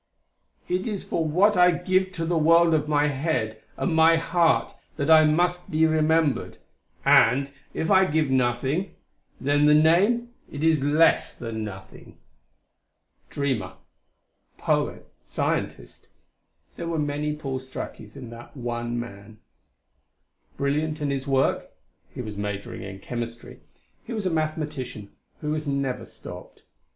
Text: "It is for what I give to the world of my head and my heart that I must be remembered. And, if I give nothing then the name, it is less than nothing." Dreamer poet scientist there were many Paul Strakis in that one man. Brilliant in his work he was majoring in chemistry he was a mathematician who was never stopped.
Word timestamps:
"It 0.67 0.87
is 0.87 1.03
for 1.03 1.23
what 1.23 1.55
I 1.55 1.69
give 1.69 2.11
to 2.13 2.25
the 2.25 2.35
world 2.35 2.73
of 2.73 2.87
my 2.89 3.09
head 3.09 3.61
and 3.77 3.93
my 3.93 4.15
heart 4.15 4.73
that 4.95 5.11
I 5.11 5.25
must 5.25 5.69
be 5.69 5.85
remembered. 5.85 6.57
And, 7.05 7.51
if 7.75 7.91
I 7.91 8.05
give 8.05 8.31
nothing 8.31 8.95
then 9.39 9.67
the 9.67 9.75
name, 9.75 10.29
it 10.51 10.63
is 10.63 10.83
less 10.83 11.37
than 11.37 11.63
nothing." 11.63 12.17
Dreamer 13.29 13.75
poet 14.57 15.07
scientist 15.23 16.07
there 16.77 16.87
were 16.87 16.97
many 16.97 17.35
Paul 17.35 17.59
Strakis 17.59 18.15
in 18.15 18.31
that 18.31 18.57
one 18.57 18.99
man. 18.99 19.37
Brilliant 20.57 20.99
in 20.99 21.11
his 21.11 21.27
work 21.27 21.69
he 22.09 22.21
was 22.23 22.37
majoring 22.37 22.81
in 22.81 22.97
chemistry 23.01 23.59
he 24.03 24.13
was 24.13 24.25
a 24.25 24.31
mathematician 24.31 25.11
who 25.41 25.51
was 25.51 25.67
never 25.67 26.07
stopped. 26.07 26.63